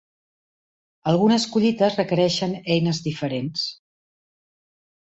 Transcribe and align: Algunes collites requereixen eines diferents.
Algunes 1.11 1.45
collites 1.57 1.99
requereixen 2.01 2.57
eines 2.79 3.05
diferents. 3.11 3.71